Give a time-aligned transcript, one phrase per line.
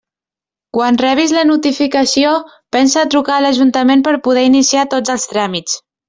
[0.75, 2.31] Quan rebis la notificació,
[2.75, 5.77] pensa a trucar a l'ajuntament per poder iniciar tots els tràmits.